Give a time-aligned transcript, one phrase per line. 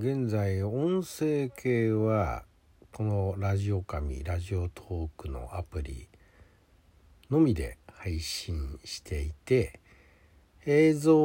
[0.00, 2.44] 現在音声系は
[2.92, 6.06] このラジオ神ラジオトークのアプリ
[7.32, 9.80] のみで配信していて
[10.64, 11.16] 映像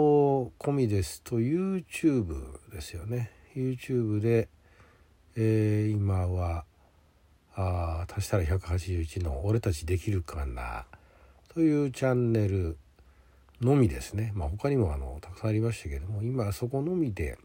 [0.57, 3.29] 込みですと YouTube ですよね。
[3.55, 4.49] YouTube で、
[5.35, 6.65] えー、今は
[7.55, 10.87] あ足したら181の「俺たちできるかな」
[11.53, 12.77] というチャンネル
[13.61, 17.37] のみですね、まあ、他にもあのたくさんありましたけども今そこのみで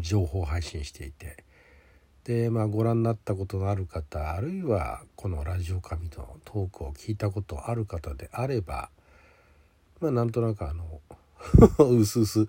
[0.00, 1.44] 情報配信していて
[2.24, 8.88] で、まあ、ご覧になったことのある方あるいはこのラジオ神のトークを聞いたことある方であれば
[10.00, 11.00] まあなんとなくあの
[11.78, 12.46] うすうす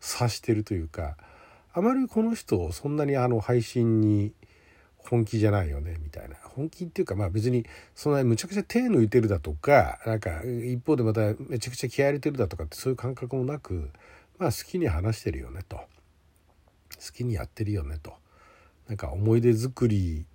[0.00, 1.16] 察してるというか
[1.72, 4.32] あまりこの人そんなにあの配信に
[4.96, 13.90] 本気じゃないよねみたいな本気っていうかまあ別にそんなにむちゃくちゃ手抜いてるだとかなんか一方でまためちゃくちゃ気合入れてるだとかってそういう感覚もなく
[14.38, 15.80] まあ好きに話してるよねと。
[17.04, 18.14] 好きにやってるよねと。
[18.88, 20.26] なんか思い出作り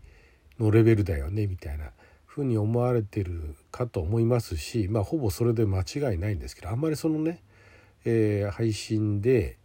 [0.59, 1.91] のレベルだよねみたいな。
[2.31, 7.43] ふうに思われてるかと思いますしまあほぼそれで間違いないんですけどあんまりそのね、
[8.05, 9.57] えー、配信で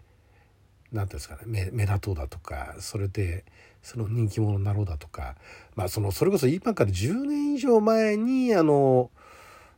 [0.90, 3.44] 何ていうんですかね目目立とうだとかそれで
[3.82, 5.36] その人気者になろうだとか
[5.76, 9.12] まあそのそれこそ今から10年以上前にあの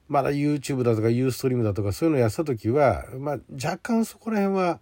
[0.09, 4.81] まだ YouTube だとか Ustream だとかそういうのやった時は、まあ、若干そこら辺は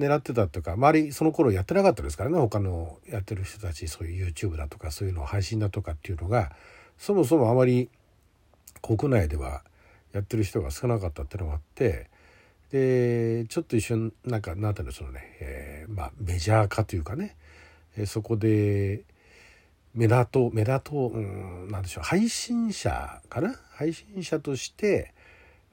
[0.00, 6.52] 狙ってたとか周りその頃やってなかったですからね他のやってる人たちそういう YouTube だとかそういうの配信だとかっていうのが
[6.96, 7.90] そもそもあまり
[8.82, 9.62] 国内では
[10.12, 12.08] やってる人が少なかったっていうのがあって
[12.72, 17.36] でちょっと一瞬なんかなんていうのそのね、えー、まあメジャー化というかね、
[17.96, 19.02] えー、そこで
[19.94, 21.20] 目立とう目立とう、う
[21.66, 23.54] ん、なんでしょう配信者かな？
[23.72, 25.12] 配信者として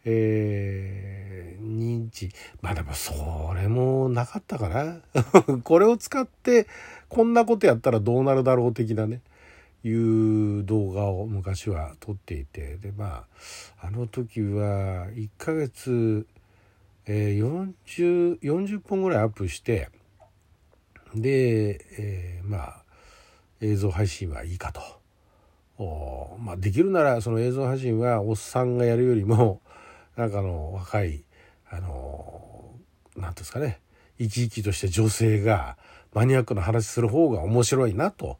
[0.09, 2.29] えー、認知
[2.61, 3.13] まあでもそ
[3.53, 5.01] れもなかったかな。
[5.65, 6.67] これを使って
[7.09, 9.21] こんなことやったらどうなるだろう的なね。
[9.83, 12.77] いう動画を昔は撮っていて。
[12.77, 13.25] でま
[13.81, 16.25] ああの時は1ヶ月、
[17.05, 19.89] えー、40, 40本ぐらいアップして。
[21.13, 22.83] で、えー、まあ
[23.59, 24.81] 映像配信はいいかと。
[25.79, 29.61] おまあ、できるならその映像配信はおっさんがやるよりも
[30.17, 31.23] なんかあの若い
[31.69, 32.73] あの
[33.15, 33.79] 何ですかね。
[34.19, 35.77] 生き生きとした女性が
[36.13, 38.39] マニアックな話する方が面白いなと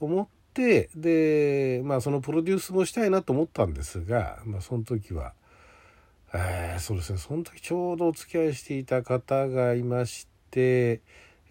[0.00, 5.32] 思ってでまあそのプロデュースもしたいなと思ったんですが、まあ、その時は、
[6.32, 7.18] えー、そうですね。
[7.18, 11.00] その時ちょうどお付き合いしていた方がいまして、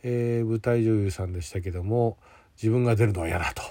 [0.03, 2.17] えー、舞台女優さんでしたけども
[2.55, 3.63] 自分が出るのは嫌だと。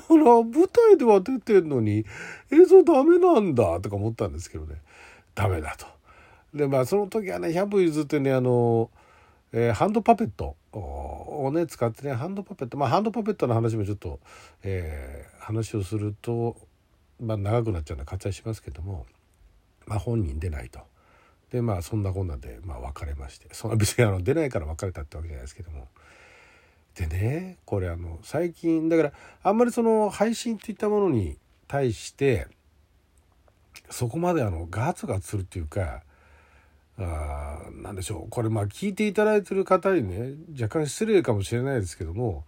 [0.08, 2.06] ほら舞台では出てんのに
[2.50, 4.80] 映像ダメなんだとか思ったんですけどね。
[5.36, 5.86] ダメだと。
[6.52, 8.90] でまあその時はね100歩譲ってねあの、
[9.52, 14.18] えー、ハンドパペットをね使ってねハンドパペットまあハンドパペットの話もちょっと、
[14.64, 16.56] えー、話をすると、
[17.20, 19.06] まあ、長くなっちゃうので割愛しますけども、
[19.86, 20.80] まあ、本人出ないと。
[21.50, 25.88] でまあそんなこんなで、まあ、別れましてその別にあの出ないから別れたってわけじゃないですけども。
[26.94, 31.36] でねこれあの最近だからあんまりその配信といったものに
[31.68, 32.48] 対して
[33.90, 36.02] そこまであのガツガツするっていうか
[36.98, 42.44] あなでしょうこれまあ聞いていただいてる方にね若干失礼かもしれないですけども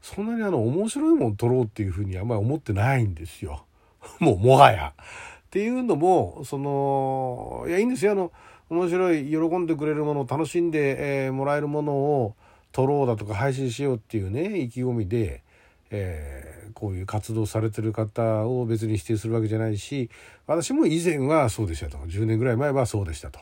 [0.00, 3.66] そんなにあの面白いもん撮ろうっていうふうにあんまり思ってないんですよ。
[4.18, 4.94] もうもはや。
[4.98, 8.32] っていうのもそのいやいいんですよあの
[8.70, 12.36] 面白い喜んでくれるものを楽しんで、えー、もらえるものを
[12.72, 15.42] 撮ろうだとか配信しようっていうね意気込みで、
[15.90, 20.10] えー、こういう活動されてる方を別に否定するわけじゃないし
[20.46, 23.40] 私も以前はそうでしたと10年ぐらい前はそうでしたと。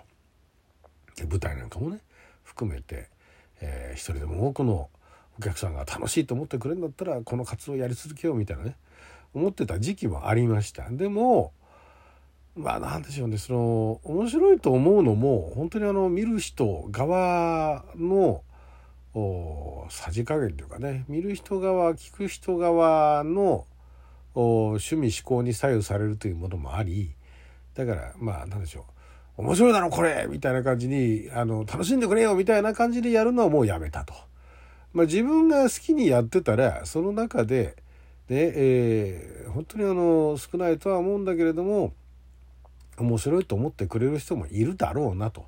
[1.16, 2.00] で舞台なんかもね
[2.42, 3.08] 含めて、
[3.60, 4.88] えー、一人でも多くの
[5.38, 8.76] お客さんが楽しいと思ってくれるんだったらこの活動をやり続けようみたいなね
[9.34, 10.88] 思ってた時期もありました。
[10.90, 11.52] でも
[12.56, 18.42] まあ何でしょうねその面白いと思うのも本当にあの見る人側の
[19.90, 23.66] さじ加減というかね見る人側聞く人側の
[24.34, 27.14] 趣味思考に左右されるというものもあり
[27.74, 28.84] だからまあ何でしょ
[29.38, 34.14] う面白いだろこれみたいな感じにあの楽しんでくれよみたいな感じでやるのはもうやめたと。
[34.92, 37.76] まあ、自分が好きにやってたらその中で
[38.28, 41.94] ねえー、本当にあの少ないとは思うんだけれども
[42.98, 45.46] 面白いと思ってくれる人もいるだろうなと。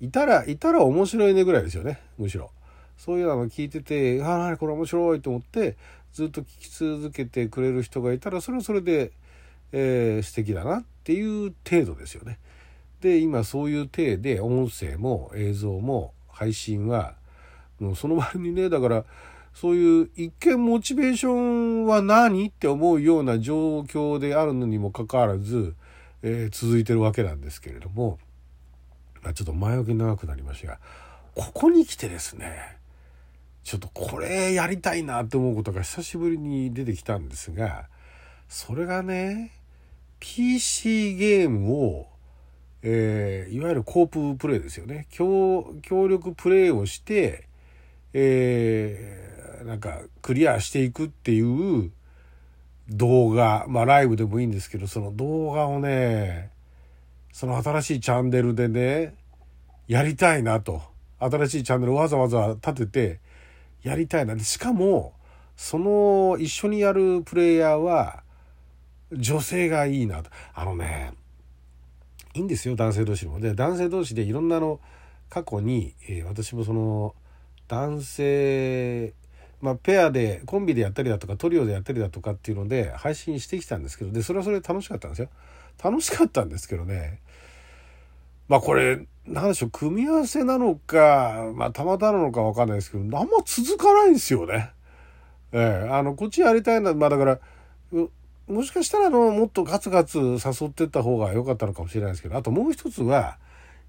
[0.00, 2.50] いたらいたら面白いねぐらいですよねむしろ。
[2.98, 5.76] そういうのを聞いてて、ああ、これ面白いと思って、
[6.12, 9.12] ずっと聞き続けてくれる人がいたら、それはそれで、
[9.72, 12.38] えー、素敵だなっていう程度ですよね。
[13.00, 17.14] で、今そういう体で音声も映像も配信は、
[17.80, 19.04] のその割にねだから
[19.54, 25.74] そういう一見モチベーションは何って思うような状況であるのにもかかわらず、
[26.22, 28.18] えー、続いてるわけなんですけれども、
[29.22, 30.78] まあ、ちょっと前置き長くなりましたが
[31.34, 32.76] ここに来てですね
[33.68, 37.84] ちょっとこれやりたいなって思うことが久しぶりに出てきたんですが
[38.48, 39.50] それがね
[40.20, 42.06] PC ゲームを、
[42.80, 45.06] えー、いわゆるコーププレイですよね。
[45.10, 47.46] 協力プレイをして、
[48.14, 51.92] えー、なんかクリアしていくっていう
[52.88, 56.52] 動画まあライブでもいいんですけどその動画をね
[57.34, 59.14] その新しいチャンネルでね
[59.88, 60.80] やりたいなと。
[61.20, 63.27] 新しいチャンネルわざわざ立てて
[63.82, 64.38] やりたいな。
[64.38, 65.14] しかも
[65.56, 68.22] その一緒にやるプレイヤーは
[69.12, 70.30] 女性がいいなと。
[70.54, 71.12] あのね
[72.34, 73.40] いいんですよ男性同士でも。
[73.40, 74.80] で男性同士でいろんなの
[75.28, 77.14] 過去に、えー、私もその
[77.68, 79.14] 男性
[79.60, 85.28] まあ、ペアでコンビでやったりだとかトリオでやったりだとかっていうので配信してきたんですけどでそれはそれで楽しかったんですよ。
[85.82, 87.20] 楽しかったんですけどね。
[88.48, 94.70] まあこれ何でしょう組み合わせなのかまあたまたまなのか分かんないですけどあんま続かないんですよね。
[95.52, 97.40] ええあのこっちやりたいなまあだから
[98.48, 103.38] もしかしたらあのもっとガツガツ誘ってった方が良かったのかもしれないですけどあともう一つは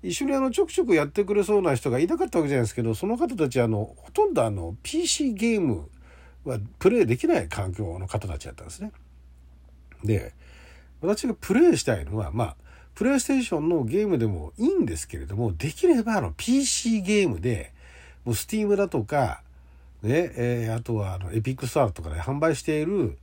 [0.04, 5.90] 一緒にあのちょくちょくやってくれそうな人がいなかったわけじゃないですけどその方たちあのほとんどあの PC ゲーム
[6.46, 8.92] はプレイできない環境の方たちだったんですね。
[10.04, 10.34] で
[11.02, 12.56] 私がプレイしたいのはまあ
[13.00, 17.72] プレイステーションのゲームでもいいんですけれどもできればあの PC ゲームで
[18.26, 19.42] もう Steam だとか
[20.04, 23.18] ねえー、あとはあのエピックストアとかで販売している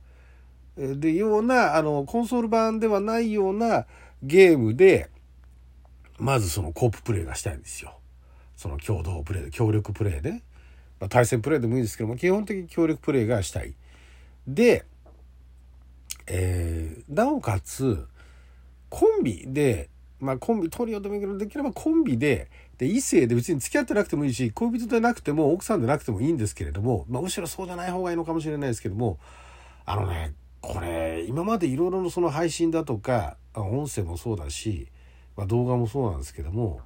[0.77, 3.85] でようなあのコンソール版ではないような
[4.23, 5.11] ゲームで
[6.17, 7.99] まずそのコーププレイがしたいんですよ。
[8.55, 10.41] その共同プレイ協力プレイね、
[10.99, 13.75] まあ、対戦プレイでもいいんですけども基本的に協力プレイがしたい。
[14.47, 14.85] で、
[16.25, 18.07] えー、なおかつ
[18.89, 19.89] コンビで
[20.19, 29.19] まあコンビトリオでもいいけどできればコンビでで異性で別に付き合ってなくてもいいし恋人でなくても奥さんでなくてもいいんですけれども、まあ、むしろそうじゃない方がいいのかもしれないですけども
[29.85, 34.89] あのねこれ今までいろいろのその配信だとか音声もそうだし
[35.37, 36.81] まあ、動画もそうなんですけども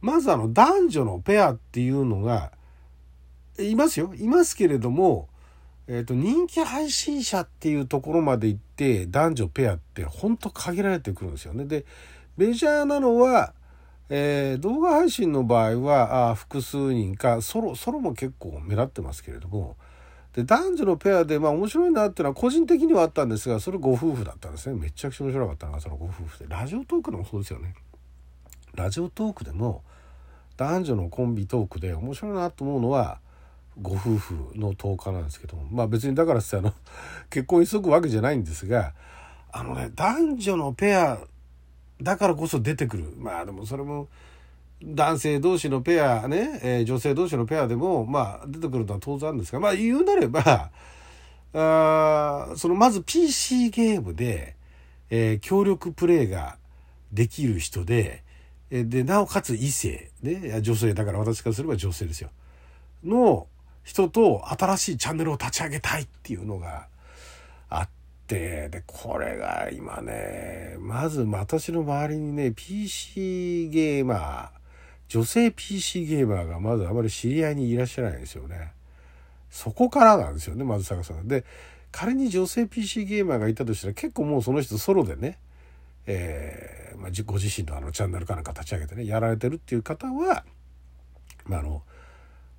[0.00, 2.52] まずあの男女のペアっていうのが
[3.58, 4.12] いますよ。
[4.16, 5.28] いますけれども、
[5.86, 11.66] えー、と人気配信者っていうところまで行って男女ペアってほんと限られてくるんですよね。
[11.66, 11.84] で
[12.36, 13.52] メジャーなのは、
[14.08, 19.76] えー、動画配信の場合はあ複数人かソロソロも結構目立ってますけれども。
[20.32, 24.74] で男女のペアでまあ面白いなっていうのは個人的にはあったんですがそれご夫婦だったんですね。
[24.74, 26.46] めちゃくちゃ面白かったのがそのご夫婦で。
[26.48, 27.74] ラジオトークでもそうですよね。
[28.74, 29.84] ラジオトークでも
[30.56, 33.20] 男女のコンビトークで面白いなと思うのは
[33.80, 36.72] ご夫婦の10日なんですけどもまあ別にだからってあの
[37.30, 38.94] 結婚急ぐわけじゃないんですが
[39.52, 41.18] あのね男女のペア
[42.00, 44.08] だからこそ出てくるまあでもそれも
[44.82, 50.70] 男性同士のペアね、えー、女性同士のペアでも、まあ、出てくるのは当然ですが、まあ、言うなれば、
[51.54, 54.56] あその、まず PC ゲームで、
[55.08, 56.58] えー、協力プレイが
[57.12, 58.22] できる人で、
[58.70, 62.30] えで、なおかつ異性、ね、女性、だから私からすれば女性ですよ。
[63.04, 63.46] の
[63.84, 66.88] 人と新しいチャンネルを立ち上げたいっていうのが
[67.68, 67.88] あっ
[68.26, 74.48] て、で、これが今ね、まず私の周りにね、PC ゲーマー、
[75.08, 78.72] 女性 PC ゲーマーがまずあまり知り合いにいらっしゃらないんですよね。
[79.50, 81.28] そこからなんですよね、まず坂さん。
[81.28, 81.44] で、
[81.92, 85.38] 仮に女性 PC ゲーマーがいたとしたら結構もうその人ソロでね、
[86.06, 90.44] えー、まあ、ご自身のあのチャンネルかなんか立ち上げてね、やられてるっていう方は、
[91.46, 91.82] まあ、あの、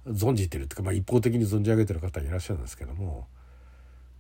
[0.08, 3.28] 存じてるっていうか、まあ、一方的に存じ上げてる方いらっしゃるんですけども、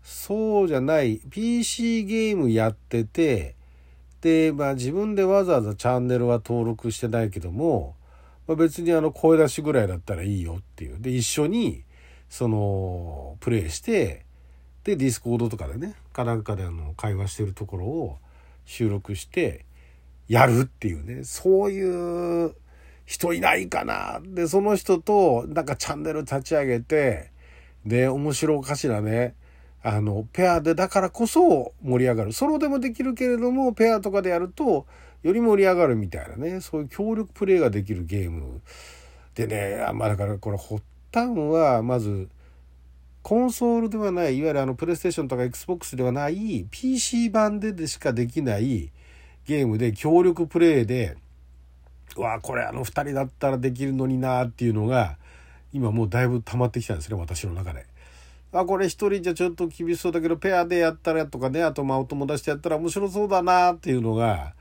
[0.04, 3.56] そうじゃない、PC ゲームやってて、
[4.22, 7.96] で、まあ自分でわざわざチャンネルは登録してないけども、
[8.48, 11.00] まあ、別にあの声出しぐらいだったらいいよっていう。
[11.00, 11.84] で、一緒に、
[12.30, 14.26] その、プレイして、
[14.84, 18.18] で、ディスコードとかでね、かなんかであの、会話してるところを
[18.66, 19.66] 収録して、
[20.28, 22.56] やるっていうね、そういう
[23.06, 24.22] 人いないかな。
[24.24, 27.32] で、その人と、なんかチャンネル立ち上げて、
[27.86, 29.36] で、面白おかしなね、
[29.84, 32.34] あの、ペアでだからこそ盛り上がる。
[32.34, 34.86] ソロでもできるけれども、ペアとかでやると、
[35.26, 38.62] より盛り上がるみたいなねそういう協力プレイができるゲーム
[39.34, 42.30] でねまあだからこれ発端はまず
[43.24, 48.92] コンソールではないいわゆるあのプレイステーションとか XBOX ではない PC 版ででしかできない
[49.48, 51.18] ゲームで協力プレイで
[52.18, 55.18] わあこれあの2人だったらできるのになっていうのが
[55.74, 57.86] 今もうだいぶ溜まってきたんですね私の中で。
[58.54, 64.54] あこれ一人じゃちょっと厳しそうだけどペアでやったらとかねあとまあお友達とやったら面白そうだなっていうのが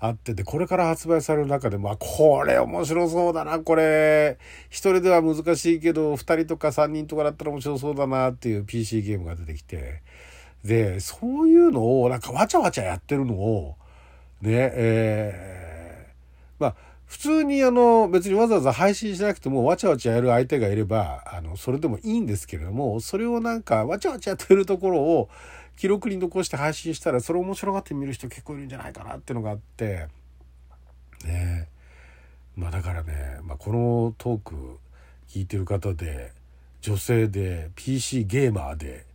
[0.00, 4.38] あっててこれから発売される中でもあこれ面白そうだなこれ
[4.68, 10.02] 一人では難しいけど二人とか三人とかだったら面白そうだなっていう PC ゲームが出てきて
[10.64, 13.76] でそういうのをなんかわちゃわちゃやってるのを
[14.42, 16.74] ねえー、まあ
[17.08, 25.30] 普通にあの別にわざわざ配信しなくてもわちゃわちゃやる相手がいればあのそれでもいいんですけれどもそれをなんかわちゃわちゃやってるところを
[25.76, 30.08] 記録に残して配信したらそれ面白がって見る人結構いるんじゃないかなっていうのがあって
[31.24, 31.68] ね
[32.56, 34.78] まあだからね、まあ、このトーク
[35.30, 36.32] 聞いてる方で
[36.82, 39.06] 女性で PC ゲーマーで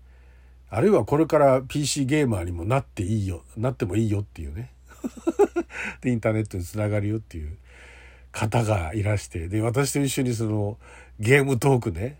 [0.70, 4.72] あるいはこれから PC ゲーマーにもなっていいよなってもいいよっていうね。
[6.02, 7.58] でインターネットにつながるよっていう。
[8.34, 10.78] 方がいらしてで私と一緒にその
[11.20, 12.18] ゲームトークね。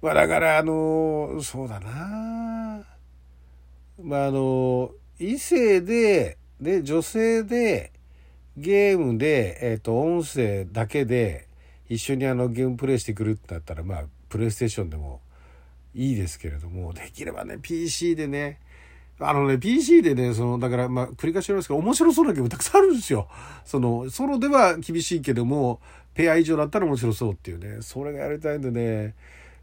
[0.00, 2.84] まあだからあのそうだな。
[4.00, 7.92] まああの異性でで女性で
[8.56, 11.48] ゲームで、えーと、音声だけで
[11.88, 15.20] 一緒にあのゲームプレイしてくるってなったらまあプレイステーションでも
[15.94, 18.60] いいですけれどもできればね PC でね
[19.28, 23.28] あのね、PC でね、その、だから、まあ、繰り返し言いですけど、面白そうなゲームたくさんあるんですよ。
[23.64, 25.80] その、ソロでは厳しいけども、
[26.14, 29.14] ペア以上だったら面白そうっていうね、それがやりたいんでね、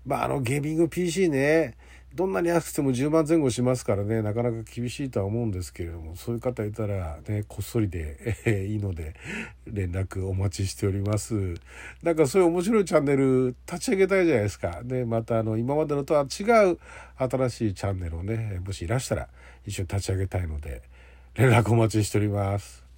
[0.05, 1.75] まあ、あの、ゲーミング PC ね、
[2.19, 9.15] どんなに安くても10万前後しますからねなかなか厳しいとは思うんですけれどもそういう方いたらねこっそりで、えー、いいので
[9.65, 11.53] 連絡お待ちしております。
[12.03, 14.81] なんかそういう面白いチャンネル立ち上げたいじゃないですか。
[14.83, 16.77] でまたあの今までのとは違う
[17.17, 19.29] 新しいチャンネルをねもしいらしたら
[19.65, 20.81] 一緒に立ち上げたいので
[21.35, 22.88] 連絡お待ちしております。